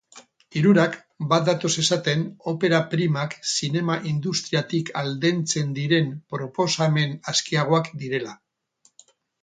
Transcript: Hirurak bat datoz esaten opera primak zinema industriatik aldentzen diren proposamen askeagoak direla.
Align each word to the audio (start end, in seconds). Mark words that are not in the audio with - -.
Hirurak 0.59 0.95
bat 1.33 1.45
datoz 1.49 1.71
esaten 1.83 2.23
opera 2.53 2.79
primak 2.95 3.37
zinema 3.57 3.99
industriatik 4.15 4.93
aldentzen 5.05 5.73
diren 5.79 6.13
proposamen 6.35 7.19
askeagoak 7.35 7.97
direla. 8.05 8.39